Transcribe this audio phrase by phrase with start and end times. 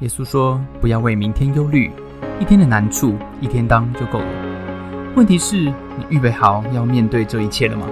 [0.00, 1.90] 耶稣说：“不要为明天忧虑，
[2.40, 5.14] 一天的难处一天当就够了。
[5.16, 7.84] 问题是，你预备好要面对这一切了吗？”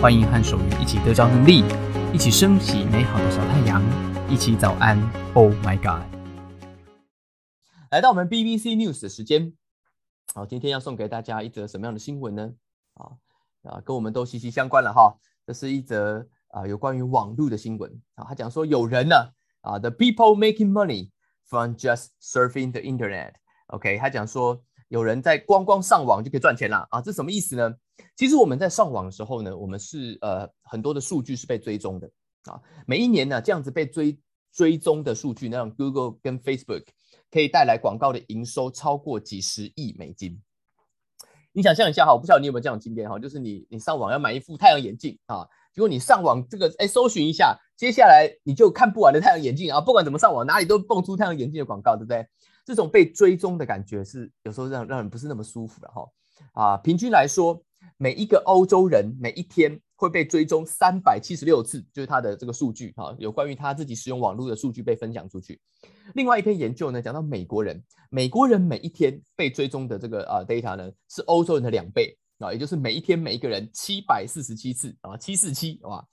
[0.00, 1.64] 欢迎和守愚一起得着能力，
[2.12, 3.82] 一起升起美好的小太阳，
[4.28, 4.96] 一起早安。
[5.34, 6.06] Oh my God！
[7.90, 9.52] 来到我们 BBC News 的时间，
[10.32, 12.52] 好，今天要送给大家一则什么样的新闻呢？
[12.94, 13.10] 啊
[13.64, 15.16] 啊，跟我们都息息相关了哈。
[15.44, 19.16] 这是一则啊有关于网络的新闻啊，他讲说有人呢。
[19.62, 21.10] 啊，the people making money
[21.46, 23.32] from just surfing the internet。
[23.66, 27.74] OK，他讲说有人在光光上网就可以赚钱了啊，这什么意思呢？
[28.16, 32.10] 其实我们在上网的时候呢，我们是呃很多的数据是被追踪的
[32.44, 34.18] 啊，每一年呢这样子被追
[34.52, 36.86] 追踪的数据，那让 Google 跟 Facebook
[37.30, 40.40] 可以带来广告的营收超过几十亿美金。
[41.52, 45.46] 你想象一下哈，我不知道你有没有这样的经验哈，就是你你上网要买一副太阳眼镜啊。
[45.72, 49.80] 结果你上网这个哎，搜寻一下，接下来你就看不完的太阳眼镜啊！
[49.80, 52.26] 不管怎么上网，哪里都蹦出太阳眼镜的广告，对不对？
[52.66, 56.06] 这种被追踪的感觉是有时候让让人不是那么舒服的哈
[56.52, 56.76] 啊！
[56.78, 57.62] 平均来说，
[57.96, 65.60] 每一个欧洲人每一天会被追踪三百七十六次，就是他的这个数据哈，有关于他自己使用网络的数据被分享出去。
[66.14, 72.16] 另外一篇研究呢，讲到美国人，美国人每一天被追踪的这个啊 data 呢，是欧洲人的两倍。
[72.40, 76.04] 啊，也就是每一天每一个人七百四十七次啊，七四七，哇。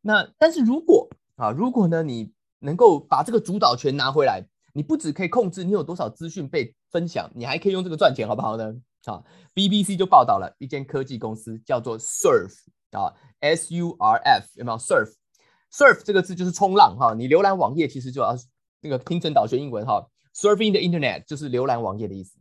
[0.00, 8.74] 那但是如果啊，如果呢，你能够把这个主导权拿回来，你不只可以控制你有多少资讯被分享，你还可以用这个赚钱，好不好呢？
[9.06, 9.22] 啊
[9.54, 12.52] ，BBC 就报道了一间科技公司叫做 Surf
[12.90, 18.36] 啊，S U R F 有没有？Surf，Surf 这个字就是冲浪哈，你浏览网页其实就要
[18.80, 22.36] 那个听成导学英文哈，Surfing the Internet 就是浏览网页的意思。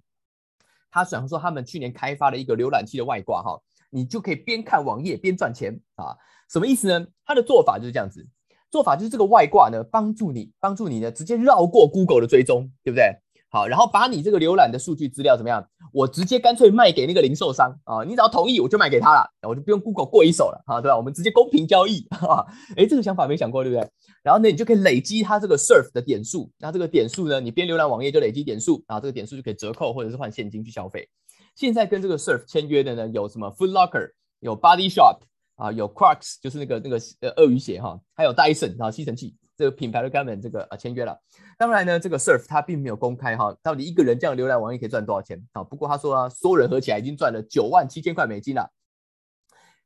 [0.96, 6.16] 他想说，他们去年开发了一个浏览器的外挂，哈，你就可以边看网页边赚钱啊？
[6.50, 7.06] 什么意思呢？
[7.26, 8.26] 他的做法就是这样子，
[8.72, 13.14] 做法就是这个外挂呢，帮助你，帮助你呢，直接绕过 Google 的追踪，对不对？
[13.56, 15.66] 好，然后把你这个浏览的数据资料怎么样？
[15.94, 20.98] 我直接干脆卖给那个零售商啊，你只要同意，我就卖给他了，我就不用 Google 过一手了啊，对吧？
[20.98, 22.46] 我们直接公平交易啊！
[22.76, 23.90] 哎，这个想法没想过，对不对？
[24.24, 31.08] 然后呢，你就可以累积它这个 Surf 的点数，那这个点数呢，你边浏览网页就累积点数，然后这个点数就可以折扣或者是换现金去消费。
[31.56, 34.10] 现在跟这个 Surf 签约的呢，有什么 Food Locker，
[34.42, 35.20] 有 Body Shop
[35.56, 39.34] 啊，有 Crocs，就是那个那个呃鳄鱼鞋哈，还有 Dyson 啊吸尘器。
[39.58, 41.18] 这个品牌的根本这个呃签约了，
[41.58, 45.64] 当然呢，这个 Surf 他并没有公开哈，到底一个人这样浏览网页可以赚多少钱啊？
[45.64, 48.70] 不过他说啊，所有人合起来已经赚了九万七千块美金了。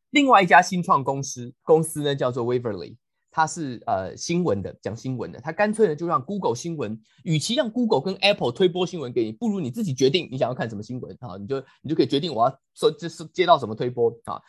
[0.10, 2.98] 另外一家新创公司公司呢叫做 Waverly，
[3.30, 14.42] 它是呃新闻的讲新闻的，它干脆呢就让 Google 新闻，与其让 Google 跟 Apple 推播新闻给你，不如你自己决定你想要看什么新闻啊，你就你就可以决定我要说这是接到什么推播啊。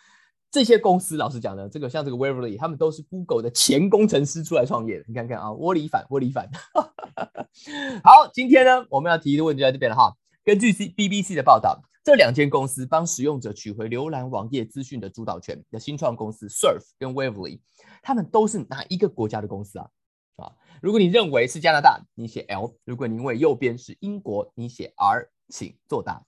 [0.50, 5.04] 这些公司，老实讲呢，这个像这个 Waverly，他们都是 Google 的前工程师出来创业的。
[5.06, 6.50] 你看看啊，窝里反，窝里反。
[8.02, 10.16] 好，今天呢，我们要提的问题在这边了哈。
[10.44, 17.60] 根据 C BBC 的报道，这两间公司帮使用者取回浏览网页资讯的主导权的新创公司 Surf 跟 Waverly，
[18.02, 19.88] 他们都是哪一个国家的公司啊？
[20.36, 26.24] 啊，如果你认为是加拿大，你写 L；如果你认为右边是英国，你写 R，请作答。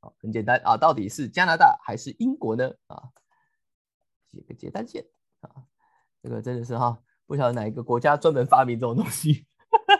[0.00, 2.70] 好，很简单啊，到底是加拿大还是英国呢？
[2.86, 3.02] 啊，
[4.30, 5.04] 写个简单线
[5.40, 5.50] 啊，
[6.22, 9.44] 这个真的是哈，不晓得哪一个国家专门发明这种东西，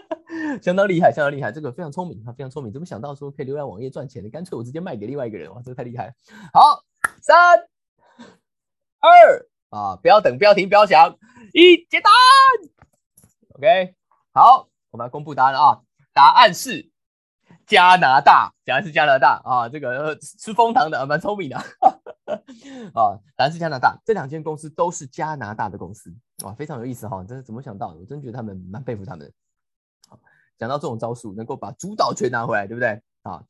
[0.63, 4.31] 相当厉害，相当厉害，这个非常聪明啊，非常聪明，怎么想到说可以浏览网页赚钱的？
[4.31, 6.15] 干脆我直接卖给另外一个人，哇，这个太厉害。
[6.53, 6.85] 好，
[7.21, 7.37] 三
[9.01, 11.19] 二啊，不要等，不要停，不要想，
[11.53, 12.11] 一解答。
[13.57, 13.97] OK，
[14.33, 15.83] 好，我们来公布答案啊，
[16.13, 16.88] 答案是。
[17.69, 21.57] 加拿大，讲的是加拿大啊，这个吃蜂糖的，蛮聪明的
[22.95, 23.21] 啊。
[23.37, 26.11] 答案是加拿大，这两间公司都是加拿大的公司
[26.45, 27.23] 哇，非常有意思哈。
[27.25, 28.01] 真是怎么想到的？
[28.01, 29.31] 我真觉得他们蛮佩服他们。
[30.09, 30.19] 好，
[30.57, 33.45] 讲到这种招数，能够把主导权拿回来，对不对啊？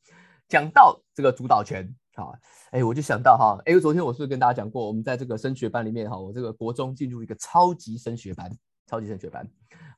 [0.49, 2.33] 讲到这个主导权，好，
[2.71, 8.51] 哎，我就想到哈，哎，昨天我是不是跟大家讲过，我们在这个升学班里面哈，我这个国中进入一个超级升学班，
[8.85, 9.47] 超级升学班。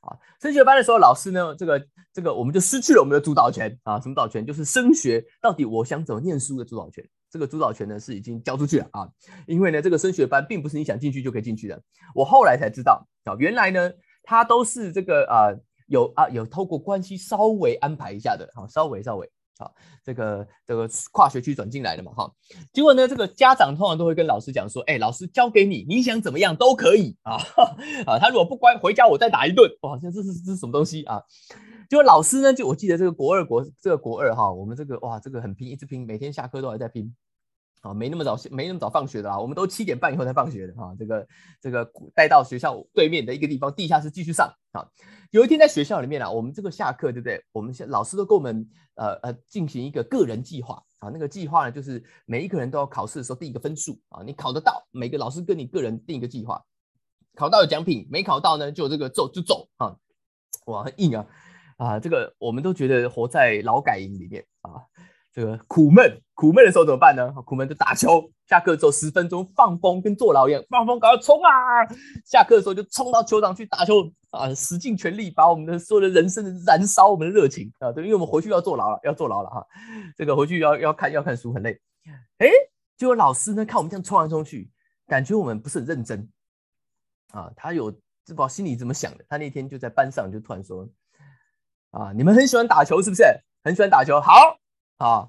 [0.02, 4.00] 啊，升学班的时候，老师呢，这个这个，我们就失去了我们的主导权啊。
[4.00, 4.44] 什么主导权？
[4.44, 7.04] 就是升学到底我想怎么念书的主导权。
[7.30, 9.08] 这个主导权呢，是已经交出去了啊。
[9.46, 11.80] 因为呢，这个升学班并不是你想进去就可以进去的。
[12.14, 13.90] 我后来才知道啊，原来呢，
[14.22, 15.54] 他都是这个啊，
[15.86, 19.30] 有啊有透过关系稍微安排一下的，好，稍微稍微。
[19.58, 19.70] 啊，
[20.04, 22.32] 这个这个跨学区转进来的嘛，哈，
[22.72, 27.36] 结果呢，这个家长通常都会跟老师讲说，哎，老师交给你，你想怎么样都可以啊，
[28.06, 31.22] 啊，他如果不乖，回家我再打一顿，哇，这这是这是什么东西啊？
[31.88, 37.14] 结果老师呢，就我记得这个国二国这个国二哈，我们这个哇，这个很拼，一直拼，每天下课都还在拼。
[37.82, 40.94] 啊，没那么早没那么早放学的啦，我们都七点半以后才放学的啊。
[40.98, 41.28] 这个
[41.60, 41.84] 这个
[42.14, 44.86] 带到学校对面的一个地方地下室继续上啊。
[45.30, 47.42] 有一天在学校里面啊，我们这个下课对不对？
[47.52, 51.08] 我们老师都给我们呃呃进行一个个人计划啊。
[51.08, 54.22] 那个计划呢，就是每一个人都要考试的时候定一个分数啊。
[54.24, 56.62] 你考得到，每个老师跟你个人定一个计划，
[57.34, 59.96] 考到有奖品，没考到呢就这个走就走啊。
[60.66, 61.26] 哇，很硬啊
[61.78, 61.98] 啊！
[61.98, 64.86] 这个我们都觉得活在劳改营里面啊。
[65.32, 67.32] 这个苦闷，苦闷的时候怎么办呢？
[67.46, 68.30] 苦闷就打球。
[68.46, 71.50] 下课之后十分钟放风，跟坐牢一样，放风，赶快冲啊！
[72.26, 77.90] 下课的时候就冲到球场去打球啊，使尽全力把我们的所有的人生燃烧我们的热情啊！
[77.90, 79.66] 对，因为我们回去要坐牢了，要坐牢了哈。
[80.18, 81.80] 这个回去要要看要看书，很累。
[82.36, 82.46] 哎，
[82.98, 84.70] 结果老师呢看我们这样冲来冲去，
[85.06, 86.28] 感觉我们不是很认真
[87.30, 87.50] 啊。
[87.56, 89.24] 他有不知道心里怎么想的。
[89.30, 90.86] 他那天就在班上就突然说
[91.92, 93.24] ：“啊，你们很喜欢打球是不是？
[93.64, 94.34] 很喜欢打球，好。”
[95.02, 95.28] 啊，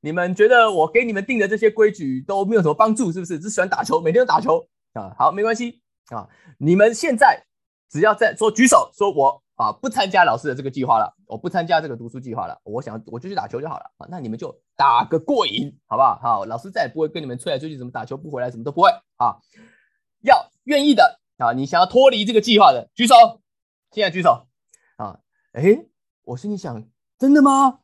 [0.00, 3.38] 你们觉得我给你们定的这些规矩都没有什么帮助，是不是？
[3.38, 5.14] 只喜欢打球，每天都打球啊？
[5.18, 5.80] 好，没关系
[6.10, 6.28] 啊。
[6.58, 7.42] 你们现在
[7.88, 14.06] 只要在说举手，说我啊不参加老师的这个计划了，我不参加这个读书计划了，我想我就去打球就好了啊。
[14.10, 16.18] 那你们就打个过瘾，好不好？
[16.22, 19.38] 好，老师再也不会跟你们催来催去，怎么打球不回来，什么都不会啊。
[20.22, 23.14] 要愿意的啊，你想要脱离这个计划的，举手，
[23.92, 24.46] 现在举手
[24.98, 25.20] 啊。
[25.52, 25.86] 哎，
[26.24, 26.84] 我心里想，
[27.18, 27.80] 真的吗？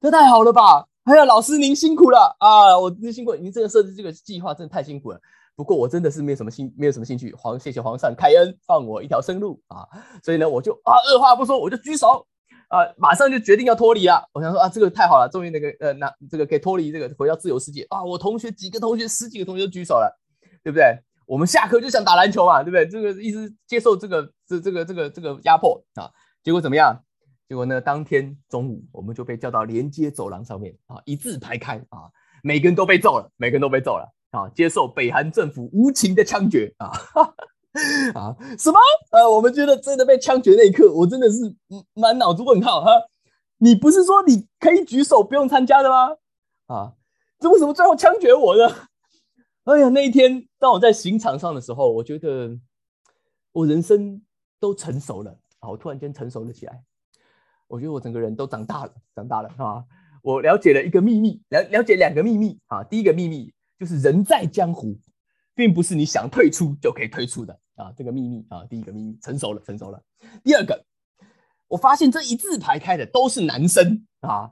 [0.00, 0.86] 这太好了吧！
[1.04, 2.78] 哎呀，老师您辛苦了啊！
[2.78, 5.20] 我真辛苦，您这个设置这个计划真的太辛苦了。
[5.54, 7.32] 不过我真的是没有什么兴，没有什么兴趣。
[7.32, 9.86] 皇，谢谢皇上开恩，放我一条生路啊！
[10.22, 12.26] 所以呢，我就啊，二话不说，我就举手
[12.68, 14.28] 啊，马上就决定要脱离了。
[14.34, 18.04] 我想说啊，这个太好了，终于那个呃，那这个可以脱离这个，回到自由世界啊！
[18.04, 20.14] 我同学几个同学，十几个同学举手了，
[20.62, 20.84] 对不对？
[21.24, 22.86] 我们下课就想打篮球嘛，对不对？
[22.86, 26.10] 这个一直接受这个这这个这个这个压迫啊，
[26.42, 27.00] 结果怎么样？
[27.48, 27.80] 结果呢？
[27.80, 32.10] 当天中午，我们就被叫到连接走廊上面啊，一字排开啊，
[32.42, 36.90] 每个人都被揍了，每个人都被揍了啊，接受北韩政府无情的枪决啊
[38.14, 38.36] 啊！
[38.58, 38.78] 什么？
[39.12, 41.54] 呃，我们觉得真的被枪决那一刻，我真的是
[41.94, 42.90] 满脑子问号哈！
[43.58, 46.16] 你不是说你可以举手不用参加的吗？
[46.66, 46.94] 啊，
[47.38, 48.74] 这为什么最后枪决我呢？
[49.64, 52.58] 哎呀，那一天当我在刑场上的时候，我觉得
[53.52, 54.20] 我人生
[54.58, 56.82] 都成熟了啊，我突然间成熟了起来。
[57.68, 59.84] 我觉得我整个人都长大了，长大了啊！
[60.22, 62.82] 我了解了一个秘密，了了解两个秘密啊。
[62.84, 64.98] 第一个秘密就是人在江湖，
[65.54, 67.92] 并不是你想退出就可以退出的啊。
[67.96, 70.02] 这个秘密啊，第一个秘密成熟了，成熟了。
[70.42, 70.84] 第二个，
[71.68, 74.50] 我发现这一字排开的都是男生啊，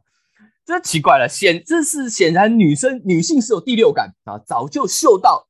[0.65, 5.49] 这奇怪了，显这是显然女生女性是有第六感啊，早就嗅到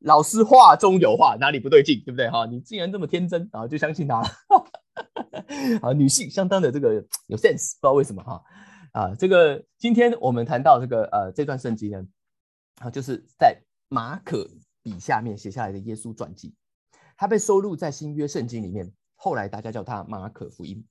[0.00, 2.46] 老师话中有话，哪里不对劲，对不对哈？
[2.46, 4.28] 你竟然这么天真啊，就相信他了。
[5.82, 6.94] 啊，女性相当的这个
[7.26, 8.42] 有 sense，不知道为什么哈
[8.92, 12.06] 啊，这个今天我们谈到这个呃这段圣经呢，
[12.80, 13.56] 啊就是在
[13.88, 14.48] 马可
[14.82, 16.54] 笔下面写下来的耶稣传记，
[17.16, 20.84] 它被收录在新约圣经里面，后来大家叫它马可福音，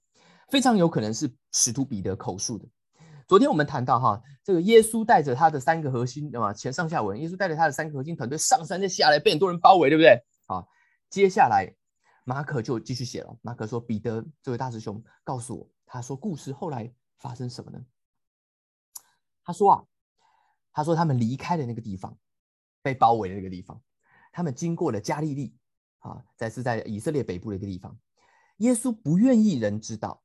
[0.49, 2.65] 非常有可能是使徒彼得口述的。
[3.27, 6.53] 昨天我们谈到哈，这个耶稣带着他的三个核心对吧？
[6.53, 10.23] 前上下文，耶稣带着他的三个核心团队上山再下来，被很多人包围，对不对？
[10.45, 10.67] 好，
[11.09, 11.73] 接下来。
[12.25, 13.37] 马可就继续写了。
[13.43, 17.85] 马可说：“彼得这位大师兄告诉我，他说故事后来发生什么呢？
[19.43, 19.85] 他说啊，
[20.73, 22.17] 他说他们离开了那个地方，
[22.81, 23.79] 被包围的那个地方，
[24.31, 25.55] 他们经过了加利利
[25.99, 27.95] 啊，在是在以色列北部的一个地方。
[28.57, 30.23] 耶稣不愿意人知道，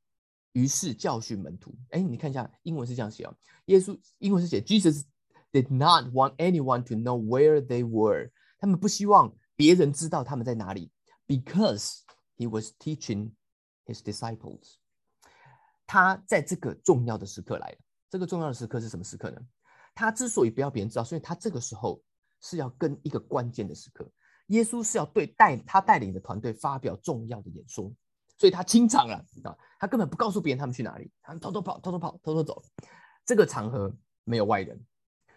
[0.52, 1.74] 于是教训门徒。
[1.90, 3.36] 哎，你看一下英文是这样写哦。
[3.66, 5.04] 耶稣英文是写：Jesus
[5.52, 8.30] did not want anyone to know where they were。
[8.58, 10.90] 他们不希望别人知道他们在哪里。”
[11.30, 12.00] Because
[12.36, 13.30] he was teaching
[13.86, 14.74] his disciples，
[15.86, 17.78] 他在这个重要的时刻来了。
[18.10, 19.40] 这个重要的时刻是什么时刻呢？
[19.94, 22.02] 他之所以不要别人知道，所以他这个时候
[22.40, 24.10] 是要跟一个关键的时刻。
[24.48, 27.94] 耶稣是要对带他带领的团队发表重要的演说，
[28.36, 29.56] 所以他清场了啊！
[29.78, 32.60] 他根本不告诉别人他们去哪里，他们偷偷跑、偷偷跑、偷偷走。
[33.24, 34.84] 这个场合没有外人，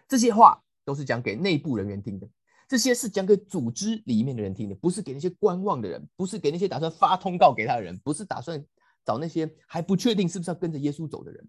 [0.08, 2.28] 这些话都是讲给内部人员听的。
[2.66, 8.64] 这些是讲给组织里面的人听的，不是给那些观望的人，不是给那些打算发通告给他的人，不是打算
[9.04, 11.46] 找那些还不确定是不是要跟着耶稣走的人。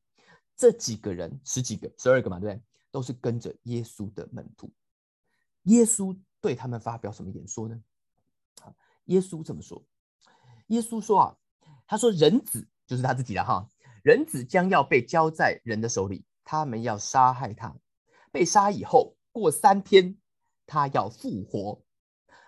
[0.57, 2.63] 这几个人，十几个、十二个嘛，对不对？
[2.91, 4.72] 都是跟着耶稣的门徒。
[5.63, 7.81] 耶稣对他们发表什么演说呢？
[9.05, 9.84] 耶稣这么说：
[10.67, 11.38] 耶稣说啊，
[11.88, 13.67] 他说人子就是他自己的哈，
[14.03, 17.75] 人子将要被交在人的手里，他们要杀害他，
[18.31, 20.17] 被杀以后过三天。
[20.65, 21.81] 他要复活，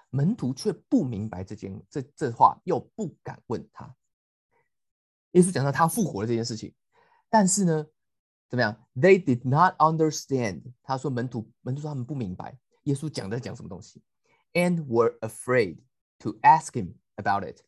[0.09, 3.95] 门徒却不明白这件这这话，又不敢问他。
[5.31, 6.73] 耶稣讲到他复活了这件事情，
[7.29, 7.85] 但是呢，
[8.49, 10.63] 怎么样？They did not understand。
[10.83, 14.01] 他说门徒门徒说他们不明白耶稣讲在讲什么东西
[14.53, 15.79] ，and were afraid
[16.19, 17.61] to ask him about it。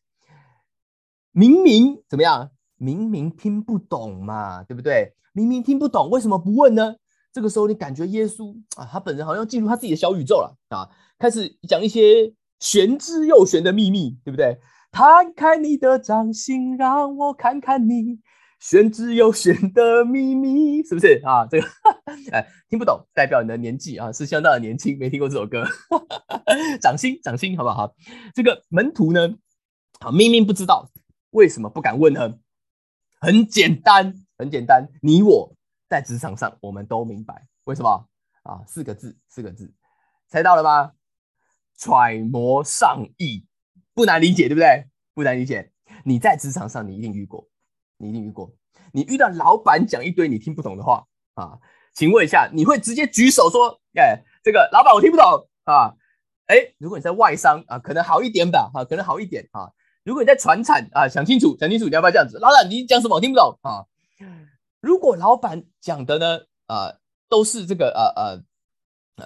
[1.32, 2.50] 明明怎么样？
[2.76, 5.14] 明明听不懂嘛，对不对？
[5.32, 6.96] 明明听不懂，为什么不问呢？
[7.32, 14.58] 这个时候你感觉耶稣啊，他本人好像进入他自己的小宇宙了啊，开始讲一些玄之又玄的秘密，对不对？
[14.92, 18.18] 摊开你的掌心，让我看看你
[18.58, 21.46] 玄之又玄的秘密，是不是啊？
[21.46, 21.66] 这个
[22.32, 25.64] 哎，听不懂，代表你的年纪啊是相当的年轻，没听过这首歌。
[26.82, 27.94] 掌心，掌心，好不好？
[28.34, 29.36] 这个门徒呢，
[30.00, 30.90] 啊，明明不知道，
[31.30, 32.38] 为什么不敢问呢？
[33.20, 35.54] 很简单，很简单，你我
[35.90, 38.08] 在职场上，我们都明白为什么
[38.44, 38.62] 啊？
[38.64, 39.74] 四个字，四个字，
[40.28, 40.92] 猜到了吗？
[41.76, 43.44] 揣摩上意。
[43.92, 44.86] 不难理解，对不对？
[45.14, 45.72] 不难理解。
[46.04, 47.44] 你在职场上，你一定遇过，
[47.96, 48.54] 你一定遇过。
[48.92, 51.04] 你遇到老板讲一堆你听不懂的话
[51.34, 51.58] 啊，
[51.92, 55.96] 请问一下，你会直接举手说：“哎，这个老板我听不懂啊。”
[56.46, 59.72] 哎，如果你在外商啊，可能好一点吧，啊，可能好一点啊。
[60.04, 62.38] 如果你在船产啊，想清楚，想清楚，你要不要这样子？
[62.38, 63.84] 老板，你讲什么我听不懂啊？
[64.80, 66.94] 如果老板讲的呢，啊，
[67.28, 68.42] 都是这个呃呃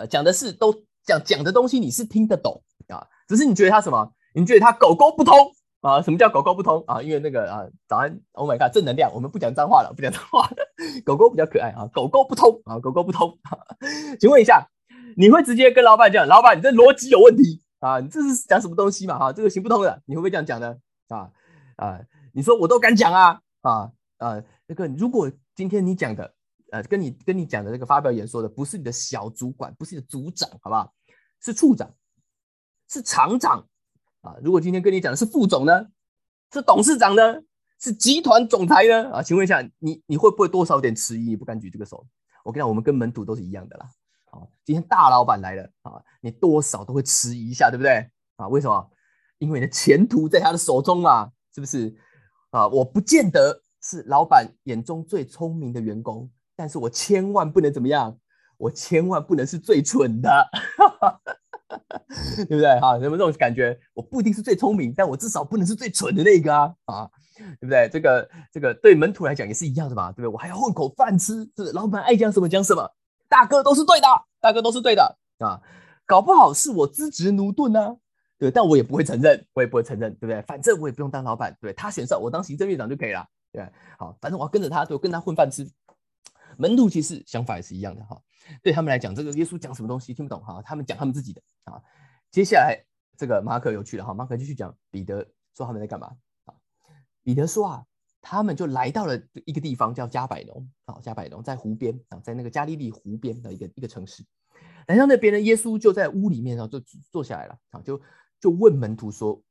[0.01, 4.13] 呃，讲的是都讲讲的东西，你是听得懂啊，只是你觉得他什么？
[4.35, 5.35] 你觉得他狗狗不通
[5.81, 6.03] 啊？
[6.03, 7.01] 什么叫狗狗不通啊？
[7.01, 10.51] 因为那个啊，早安，Oh my god，正能量，我们不讲脏话了，不讲脏话，
[11.07, 13.39] 狗狗比较可爱啊，狗狗不通啊，狗狗不通。
[14.19, 14.69] 请问一下，
[15.17, 18.01] 你会直接跟老板讲，老板你这逻辑有问题啊？
[18.01, 19.17] 你这是讲什么东西嘛？
[19.19, 20.75] 哈，这个行不通的，你会不会这样讲呢？
[21.09, 21.31] 啊
[21.77, 22.01] 啊，
[22.33, 26.35] 你说我都敢讲啊啊啊，那个如果今天你讲的，
[26.73, 30.93] 呃，跟你跟你讲的这个发表演说的，不是你的小主管，不是你的组长，好不好？
[31.41, 31.95] 是处长，
[32.89, 33.67] 是厂长。
[34.23, 35.87] 啊，如果今天跟你讲的是副总呢，
[36.53, 37.43] 是董事长呢，
[37.79, 39.13] 是集团总裁呢？
[39.13, 42.07] 啊，请问一下，你你会不会多少有点迟疑，不敢举这个手？
[42.43, 43.87] 我跟你讲，我们跟门徒都是一样的啦。
[44.31, 48.11] 好，今天大老板来了啊，你多少都会迟疑一下，对不对？
[48.37, 48.91] 啊，为什么？
[49.39, 51.95] 因为你的前途在他的手中嘛，是不是？
[52.51, 58.17] 啊，我不见得是老板眼中最聪明的员工，但是我千万不能怎么样，
[58.57, 60.31] 我千万不能是最蠢的。
[62.37, 62.81] 对不对？
[62.81, 63.77] 哈，有没有这种感觉？
[63.93, 66.75] 我不一定是最聪明，但我至少不能是最蠢的那个啊！
[66.85, 67.11] 啊，
[67.61, 67.89] 对不对？
[67.93, 70.29] 这个这个对门徒来讲也是一样的嘛，对不对？
[70.29, 72.89] 我还要混口饭吃，是老板爱讲什么讲什么，
[73.29, 74.07] 大哥都是对的，
[74.41, 75.61] 大哥都是对的啊！
[76.07, 77.97] 搞不好是我资质驽钝呢，
[78.39, 80.41] 对，但我也不会承认，我也不会承认，对不对？
[80.43, 85.65] 反正我也不用当老板，对他选上我当行政院长就可以了，对，好，反正我要跟着他，对，跟他混饭吃。
[86.59, 88.21] 门徒其实想法也是一样的哈，
[88.65, 91.81] 对他们来讲，这个耶稣讲什么东西听不懂哈，他们讲他们自己的啊。
[92.33, 92.85] 接下来
[93.17, 96.55] 这个马可有趣了哈，马可继续讲彼得说他们在干嘛啊？
[97.23, 97.87] 彼得说啊，
[98.21, 104.25] 他们就来到了一个地方叫加百农啊，加百农在湖边啊，在那个加利利湖边的一个一个城市。
[104.89, 106.81] 来到那边呢，耶稣就在屋里面啊，就
[107.13, 108.01] 坐下来了啊，就
[108.41, 109.43] 就问门徒说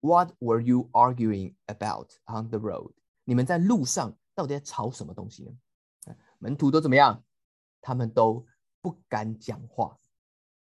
[0.00, 2.92] ：“What were you arguing about on the road？
[3.28, 7.22] 你们在路上到底在吵什么东西呢？”门徒都怎么样？
[7.82, 8.46] 他们都
[8.80, 9.98] 不敢讲话。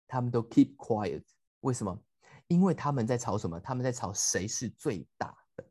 [0.08, 1.24] 他们都 keep quiet，
[1.60, 2.02] 为什么？
[2.48, 3.60] 因为他们在吵什么？
[3.60, 5.66] 他们在吵谁是最大的。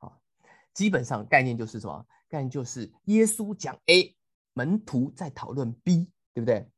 [0.00, 0.18] 啊，
[0.72, 2.04] 基本上概念就是什么？
[2.28, 4.16] 概念就是耶稣讲 A，
[4.54, 6.68] 门徒在讨论 B，对不对？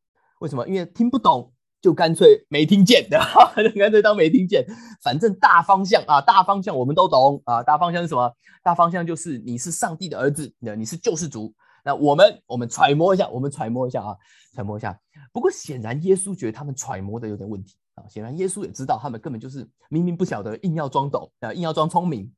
[0.40, 0.68] 为什么？
[0.68, 1.54] 因为听不懂，
[1.87, 3.55] 就干脆没听见，对吧？
[3.76, 4.66] 干脆当没听见。
[5.00, 7.62] 反正大方向啊，大方向我们都懂啊。
[7.62, 8.35] 大方向是什么？
[8.64, 11.55] 大方向就是你是上帝的儿子，你是救世主。
[11.85, 14.16] 那我们我们揣摩一下，我们揣摩一下啊，
[14.52, 14.99] 揣摩一下。
[15.33, 18.02] 不过显然耶稣觉得他们揣摩的有点问题啊。
[18.09, 22.28] 显然耶稣也知道他们根本就是明明不晓得，硬要装懂啊，硬要装聪明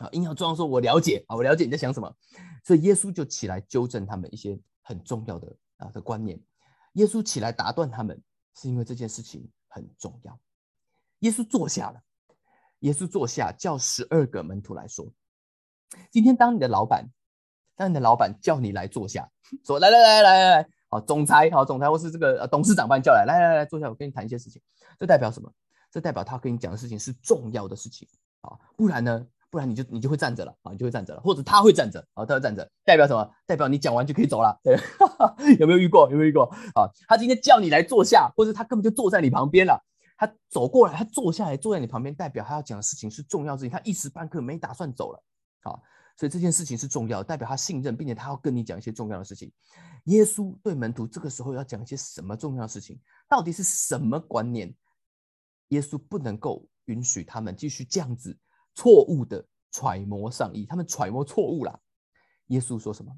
[0.00, 2.12] 啊，硬要装说我了解啊，我了解你在想什么。
[2.64, 5.46] 所以耶稣就起来纠正他们一些很重要的
[5.76, 6.40] 啊的观念。
[6.94, 8.20] 耶稣起来打断他们，
[8.54, 10.38] 是因为这件事情很重要。
[11.20, 12.00] 耶稣坐下了，
[12.80, 15.06] 耶稣坐下叫十二个门徒来说
[16.10, 17.08] ：“今天当你的老板。”
[17.74, 19.28] 当你的老板叫你来坐下，
[19.64, 24.60] 说来来来来来来，好，总裁好，总裁或是这个董事长把你叫来，来来来坐下，我跟你谈一些事情。
[25.00, 25.50] 这代表什么？
[25.90, 28.06] 这代表他跟你讲的事情是重要的事情
[28.42, 29.26] 啊，不然呢？
[29.52, 33.30] 不然你就你就会站着了啊，你就会站着了，或者他会站着啊，他会站着，代表什么？
[33.46, 34.58] 代表你讲完就可以走了。
[34.64, 34.74] 对，
[35.60, 36.10] 有没有遇过？
[36.10, 36.44] 有没有遇过？
[36.74, 39.78] 啊，他今天叫你来坐下，或者他根本就坐在你旁边了，
[40.16, 45.22] 他走过来，他坐下来坐在你旁边，代表他要讲的事情是重要事情，他一时半刻没打算走了，
[45.64, 45.76] 啊。
[46.16, 49.52] 所以这件事情是重要，代表他信任，并且他要跟你讲一些重要的事情。
[50.04, 52.98] 耶稣对门徒这个时候要讲一些什么重要的事情？
[53.28, 54.74] 到底是什么观念？
[55.68, 58.36] 耶稣不能够允许他们继续这样子
[58.74, 61.80] 错误的揣摩上意，他们揣摩错误了。
[62.48, 63.12] 耶稣说什么？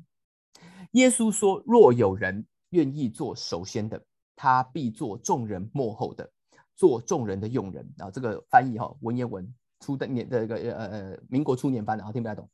[0.92, 4.00] 耶稣说：“若有人愿意做首先的，
[4.36, 6.30] 他必做众人幕后的，
[6.76, 12.48] 做众人的用人。”啊，这个翻译哈，文言文初的年的一个呃呃民国初年翻的，啊，听不太懂。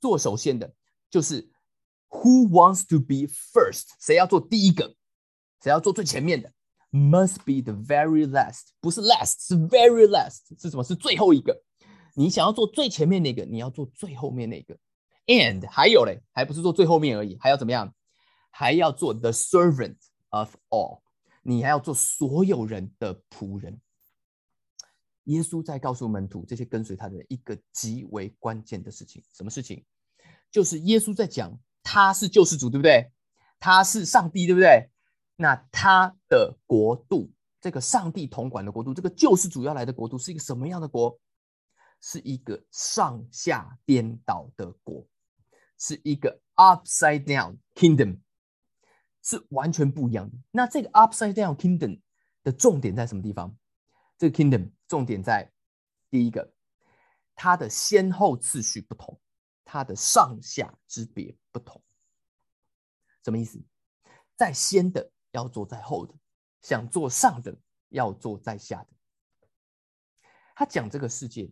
[0.00, 0.70] 做首先的，
[1.08, 1.50] 就是
[2.10, 3.94] Who wants to be first？
[3.98, 4.94] 谁要做第一个？
[5.62, 6.52] 谁要做最前面的
[6.90, 10.84] ？Must be the very last，不是 last，是 very last，是什么？
[10.84, 11.62] 是最后一个。
[12.14, 14.76] 你想要做最前面那个，你要做最后面那个。
[15.26, 17.94] And 还有嘞，还不是做最后面而已，还要怎么样？
[18.50, 19.96] 还要做 the servant
[20.30, 21.00] of all，
[21.42, 23.80] 你还要做所有人的仆人。
[25.24, 29.84] 耶稣在告诉门徒这些跟随他的人一个极为关键的事情，什么事情？
[30.50, 33.10] 就是耶稣在讲他是救世主，对不对？
[33.60, 34.90] 他是上帝，对不对？
[35.36, 41.16] 那他的国度，这个上帝统管的国度，这个救世主要来的国度，是一个什么样的国？
[42.02, 45.08] 是一个上下颠倒的国。
[45.78, 48.20] 是一个 upside down kingdom，
[49.20, 50.38] 是完全不一样的。
[50.52, 52.00] 那这个 upside down kingdom
[52.44, 53.52] 的重点在什么地方？
[54.16, 55.50] 这个 kingdom 重点在
[56.08, 56.54] 第一个，
[57.34, 59.20] 它的先后次序不同，
[59.64, 61.82] 它的上下之别不同。
[63.24, 63.60] 什么意思？
[64.36, 66.14] 在先的要做在后的，
[66.60, 67.52] 想做上的
[67.88, 68.88] 要做在下的。
[70.54, 71.50] 他讲这个世界，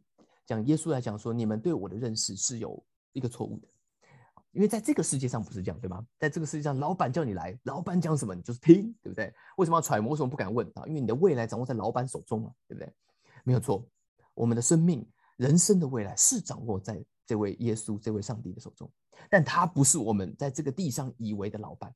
[0.50, 3.68] 讲耶稣来讲说，你们对我的认识是有一个错误的。
[4.50, 6.04] 因为在这个世界上不是这样，对吗？
[6.18, 9.32] 在这个世界上，老板叫你来，老板讲什么你就是听，对不对？
[9.58, 10.10] 为什么要揣摩？
[10.10, 10.82] 为什么不敢问啊？
[10.88, 12.92] 因为你的未来掌握在老板手中嘛，对不对？
[13.44, 13.86] 没有错，
[14.34, 18.90] 我们的生命、人生的未来是掌握在这位耶稣、这位上帝的手中，
[19.30, 21.94] 但他不是我们在这个地上以为的老板。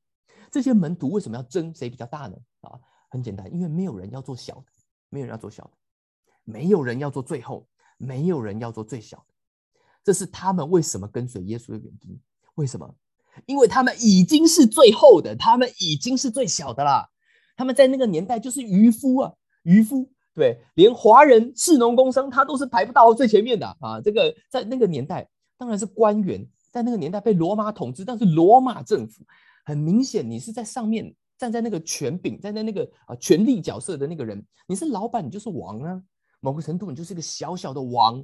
[0.49, 2.37] 这些门徒为什么要争谁比较大呢？
[2.61, 4.67] 啊，很简单，因为没有人要做小的，
[5.09, 5.71] 没有人要做小的，
[6.45, 7.67] 没有人要做最后，
[7.97, 9.33] 没有人要做最小的，
[10.03, 12.19] 这是他们为什么跟随耶稣的原因。
[12.55, 12.95] 为什么？
[13.45, 17.09] 因为他们已经是最后的，他们已经是最小的啦。
[17.57, 19.33] 他们在那个年代就是渔夫啊，
[19.63, 23.99] 渔夫对，连华人士农工商他都是排不到最前面的啊。
[24.01, 29.23] 这个在那个年代当然是官员，在那个年代被罗马统治，但是罗马政府
[29.65, 36.01] 很明显，你是在上面站在那个权柄，站在那个啊权力角色的那个人，你是老板，你就是王啊。
[36.45, 38.23] 某个程度，你就是一个小小的王。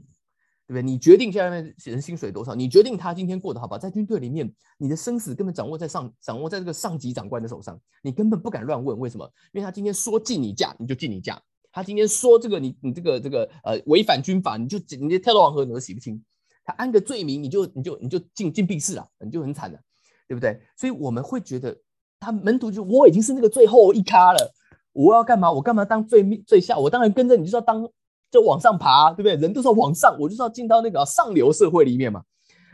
[0.67, 0.83] 对不对？
[0.83, 2.55] 你决定下面人薪水多少？
[2.55, 3.77] 你决定他今天过得好不好？
[3.77, 7.77] 在军队里面，你的生死根本掌握在上，掌握在这个上级长官的手上。
[8.01, 9.29] 你根本不敢乱问，为什么？
[9.51, 11.35] 因为他今天说进你价，你就进你价；
[11.73, 16.23] 他今天说这个，你你这个这个呃违反军法，你就你就跳到黄河你都洗不清。
[16.63, 19.79] 他安个罪名，你就你就你就进进闭室了，你就很惨了，
[20.25, 20.61] 对不对？
[20.77, 21.75] 所以我们会觉得，
[22.17, 24.53] 他门徒就我已经是那个最后一咖了，
[24.93, 25.51] 我要干嘛？
[25.51, 26.77] 我干嘛当最最下？
[26.77, 27.91] 我当然跟着你，就是要当。
[28.31, 29.35] 就往上爬，对不对？
[29.35, 32.23] 人都是要往上，我就是要进到那个上流社会里面嘛。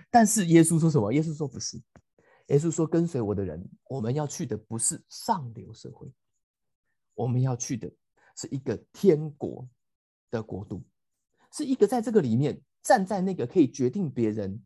[0.10, 1.12] 但是耶稣说什么？
[1.12, 1.82] 耶稣说不是。
[2.48, 6.08] 耶稣说跟随我的人，我们要去的不是上流社会，
[7.13, 7.91] 我们要去的
[8.38, 9.67] 是一个天国
[10.32, 10.82] 的国度，
[11.52, 14.63] 是一个在这个里面站在那个可以决定别人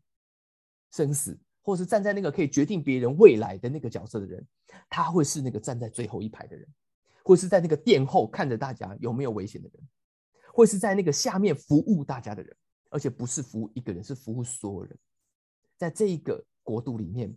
[0.92, 4.46] 生死，或是站在那个可以决定别人未来的那个角色的人，
[4.88, 6.64] 他会是那个站在最后一排的人，
[7.24, 9.88] 或是在那个殿后看着大家有没有危险的人。
[10.52, 12.56] 会是在那个下面服务大家的人，
[12.90, 14.98] 而且不是服务一个人，是服务所有人。
[15.76, 17.34] 在这一个国度里面，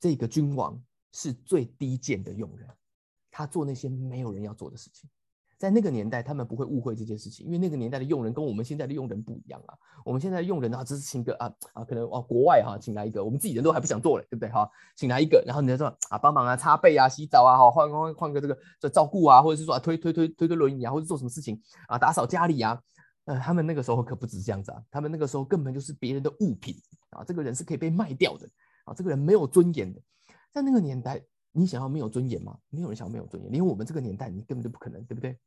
[0.00, 2.68] 这个君王是最低贱的佣人，
[3.30, 5.08] 他做那些没有人要做的事情。
[5.64, 9.74] 在那个年代，他们不会误会这件事情，因为那个年代的佣人跟我们现在的佣人不一样啊。
[10.04, 14.68] 我们现在的佣人啊，只是请个啊啊，可能哦国外哈，请来一个，我们自己人都还不想做嘞，对不对哈？
[14.94, 22.78] 请来一个，然后你就说啊，帮忙啊，擦背啊，洗澡啊，好换换换个这个这照顾啊，或者是说啊推推推推推轮椅啊，或者做什么事情啊，打扫家里啊。
[23.24, 26.76] 呃，他们那个时候可不止这样子啊，他们那个时候根本就是别人的物品
[27.08, 28.46] 啊，这个人是可以被卖掉的
[28.84, 29.98] 啊，这个人没有尊严的。
[30.52, 32.58] 在那个年代，你想要没有尊严吗？
[32.68, 35.38] 没有人想要没有尊严，连我们这个年代，你根本就不可能，对不对？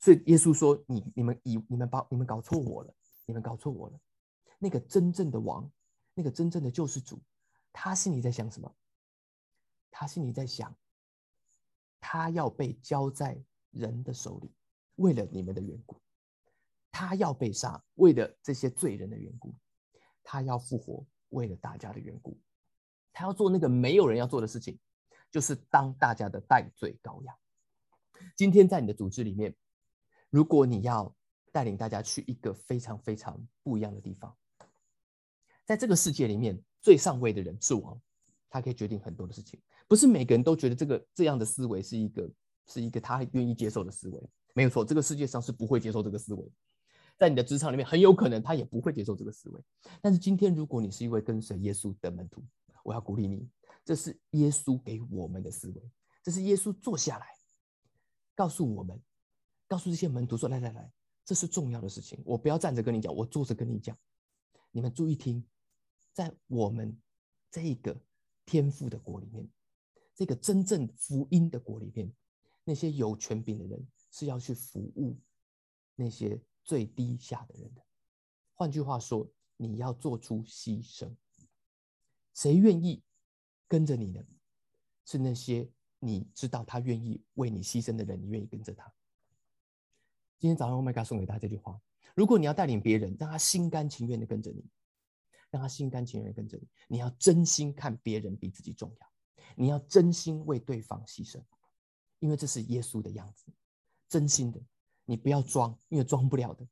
[0.00, 2.94] 所以耶稣说：“你、你们以你们把你们搞错我了，
[3.26, 4.00] 你们搞错我了。
[4.58, 5.70] 那个真正的王，
[6.14, 7.20] 那个真正的救世主，
[7.70, 8.74] 他心里在想什么？
[9.90, 10.74] 他心里在想，
[12.00, 13.38] 他要被交在
[13.72, 14.50] 人的手里，
[14.96, 15.96] 为了你们的缘故；
[16.90, 19.50] 他要被杀，为了这些罪人的缘故；
[20.24, 22.38] 他要复活，为了大家的缘故。
[23.12, 24.78] 他要做那个没有人要做的事情，
[25.30, 27.38] 就是当大家的代罪羔羊。
[28.34, 29.54] 今天在你的组织里面。”
[30.30, 31.14] 如果你要
[31.52, 34.34] 带领大家去一个非常非常不一样的地方，
[35.64, 38.00] 在这个世界里面，最上位的人是王，
[38.48, 39.60] 他可以决定很多的事情。
[39.88, 42.30] 不是每个人都觉得这个这样的思维是一个
[42.66, 44.84] 是一个他愿意接受的思维，没有错。
[44.84, 46.52] 这个世界上是不会接受这个思维，
[47.18, 49.60] 在你的职场里面，很有可能他也不会接受这个思维。
[50.00, 52.44] 但是今天，如果你是一位跟随耶稣的门徒，
[52.84, 53.48] 我要鼓励你，
[53.84, 55.90] 这是耶稣给我们的思维，
[56.22, 57.26] 这是耶稣坐下来
[58.36, 59.00] 告诉我们，
[59.70, 60.92] 告诉这些门徒说：“来来来，
[61.24, 63.96] 这是重要的事情，我不要站着跟你讲，我坐着跟你讲。
[64.72, 65.46] 你们注意听，
[66.12, 67.00] 在我们
[67.52, 67.96] 这个
[68.44, 69.48] 天赋的国里面，
[70.16, 72.12] 这个真正福音的国里面，
[72.64, 75.16] 那些有权柄的人是要去服务
[75.94, 77.80] 那些最低下的人的。
[78.54, 81.14] 换句话说，你要做出牺牲。
[82.34, 83.04] 谁愿意
[83.68, 84.20] 跟着你呢？
[85.04, 88.92] 是那些你知道他愿意为你牺牲的人，你愿意跟着他。
[90.40, 91.78] 今天早上 Oh my God 送给大家这句话：
[92.14, 94.64] 如果你要带领别人，让他心甘情愿的跟着你，
[95.50, 99.06] 让他心甘情愿的跟着你，你要真心看别人比自己重要，
[99.54, 101.42] 你要真心为对方牺牲，
[102.20, 103.52] 因为这是耶稣的样子，
[104.08, 104.58] 真心的。
[105.04, 106.66] 你不要装，因为装不了的。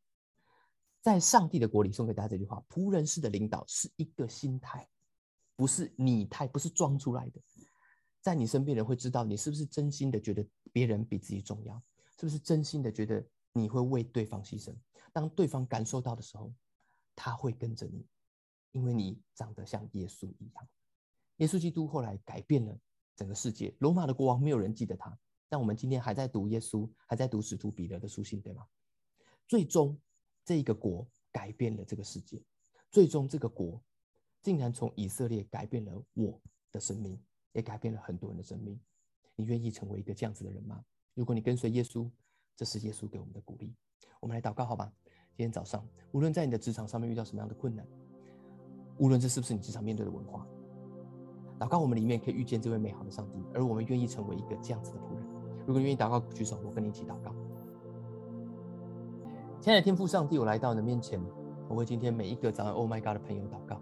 [1.03, 4.89] 在上帝的国里，送给大家这句话：仆人式的领导是一个心态。
[5.57, 7.41] 不是你态不是装出来的，
[8.23, 11.83] 在你身边人会知道你是不是真心的觉得别人比自己重要，
[12.19, 13.23] 是不是真心的觉得
[13.59, 14.75] 你会为对方牺牲。
[15.13, 16.53] 当对方感受到的时候，
[17.15, 18.07] 他会跟着你，
[18.73, 20.69] 因为你长得像耶稣一样。
[21.37, 22.79] 耶稣基督后来改变了
[23.17, 23.75] 整个世界。
[23.79, 25.19] 罗马的国王没有人记得他，
[25.49, 28.67] 但我们今天还在读耶稣，还在读使徒彼得的书信，对吗？
[29.47, 29.99] 最终
[30.45, 32.43] 这一个国改变了这个世界，
[32.91, 33.83] 最终这个国。
[34.41, 36.41] 竟然从以色列改变了我
[36.71, 37.21] 的生命，
[37.53, 38.81] 也改变了很多人的生命。
[39.35, 40.85] 你愿意成为一个这样子的人吗？
[41.15, 42.09] 如果你跟随耶稣，
[42.59, 43.73] 这是耶稣给我们的鼓励。
[44.19, 44.91] 我们来祷告，好吧？
[45.37, 47.87] 今天早上，无论在你的职场上面遇到什么样的困难，
[48.99, 50.45] 无论这是不是你职场面对的文化，
[51.57, 55.25] 祷告我们里面可以遇见这位美好的上帝，而我们愿意成为一个这样子的仆人。
[55.69, 57.33] 如果你愿意祷告，举手，我跟你一起祷告。
[59.61, 61.21] 亲爱的天父上帝，我来到你的面前，
[61.69, 63.81] 我为今天每一个早上 Oh My God 的朋友祷告。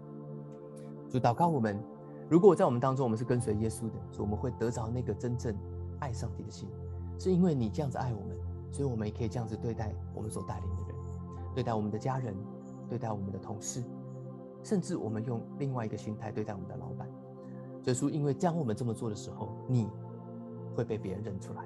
[1.09, 1.83] 主祷告我们，
[2.29, 5.57] 如果在我们当中，我们是跟随耶稣的，所以我们会得着那个真正
[5.99, 6.69] 爱上帝的心，
[7.17, 8.37] 是因为你这样子爱我们，
[8.71, 10.95] 所以我们也可以这样子对待我们所带领的人，
[11.55, 12.35] 对待我们的家人，
[12.89, 13.83] 对待我们的同事，
[14.63, 17.07] 甚至我们用另外一个心态对待我们的老板。
[17.85, 19.87] 耶稣，因为将我们这么做的时候，你
[20.75, 21.63] 会被别人认出来。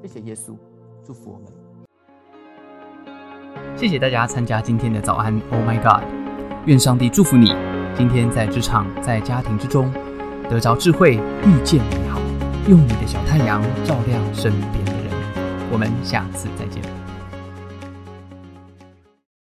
[0.00, 0.56] 谢谢耶稣，
[1.02, 1.46] 祝福我们。
[3.76, 6.04] 谢谢大家参加今天的早安，Oh my God，
[6.66, 7.52] 愿上帝祝福你。
[7.96, 9.92] 今天在职场、在家庭之中，
[10.48, 12.20] 得着智慧，遇见美好，
[12.68, 14.87] 用你的小太阳照亮身边。
[15.70, 16.97] 我们下次再见。